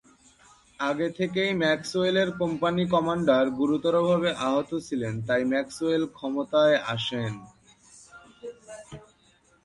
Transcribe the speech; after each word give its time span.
আগে 0.79 1.07
থেকেই, 1.17 1.51
ম্যাক্সওয়েল 1.61 2.15
এর 2.23 2.29
কোম্পানি 2.41 2.83
কমান্ডার 2.93 3.43
গুরুতরভাবে 3.59 4.29
আহত 4.47 4.71
ছিলেন 4.87 5.13
তাই 5.27 5.43
ম্যাক্সওয়েল 5.51 6.03
ক্ষমতায় 6.17 6.77
আসেন। 6.93 7.33